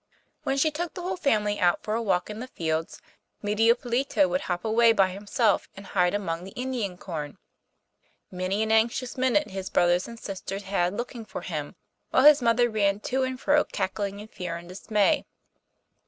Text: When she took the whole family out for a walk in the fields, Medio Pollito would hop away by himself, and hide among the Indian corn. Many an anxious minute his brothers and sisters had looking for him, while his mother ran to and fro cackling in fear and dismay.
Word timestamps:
When 0.41 0.57
she 0.57 0.71
took 0.71 0.95
the 0.95 1.03
whole 1.03 1.15
family 1.15 1.59
out 1.59 1.83
for 1.83 1.93
a 1.93 2.01
walk 2.01 2.31
in 2.31 2.39
the 2.39 2.47
fields, 2.47 2.99
Medio 3.43 3.75
Pollito 3.75 4.27
would 4.27 4.41
hop 4.41 4.65
away 4.65 4.93
by 4.93 5.09
himself, 5.11 5.69
and 5.77 5.85
hide 5.85 6.15
among 6.15 6.43
the 6.43 6.49
Indian 6.57 6.97
corn. 6.97 7.37
Many 8.31 8.63
an 8.63 8.71
anxious 8.71 9.15
minute 9.15 9.51
his 9.51 9.69
brothers 9.69 10.07
and 10.07 10.19
sisters 10.19 10.63
had 10.63 10.97
looking 10.97 11.23
for 11.23 11.41
him, 11.41 11.75
while 12.09 12.23
his 12.25 12.41
mother 12.41 12.67
ran 12.67 12.99
to 13.01 13.21
and 13.21 13.39
fro 13.39 13.63
cackling 13.63 14.19
in 14.19 14.27
fear 14.27 14.55
and 14.57 14.67
dismay. 14.67 15.23